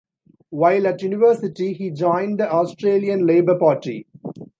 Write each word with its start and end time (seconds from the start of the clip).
While 0.49 0.87
at 0.87 1.03
university, 1.03 1.73
he 1.73 1.91
joined 1.91 2.39
the 2.39 2.51
Australian 2.51 3.27
Labor 3.27 3.59
Party. 3.59 4.07